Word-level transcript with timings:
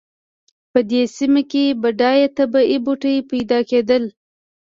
په 0.71 0.79
دې 0.89 1.01
سیمه 1.17 1.41
کې 1.51 1.77
بډایه 1.81 2.27
طبیعي 2.37 2.77
بوټي 2.85 3.15
پیدا 3.31 3.59
کېدل. 3.69 4.03